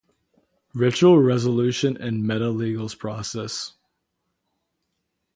Ritual 0.73 1.19
resolution 1.19 1.95
in 1.95 2.25
Meta' 2.25 2.49
Legal 2.49 2.89
Process. 2.89 3.73